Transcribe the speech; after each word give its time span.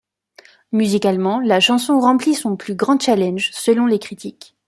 Musicalement, 0.71 1.39
la 1.41 1.59
chanson 1.59 1.99
remplit 1.99 2.33
son 2.33 2.55
plus 2.57 2.73
grand 2.73 2.99
challenge 2.99 3.51
selon 3.53 3.85
les 3.85 3.99
critiques. 3.99 4.55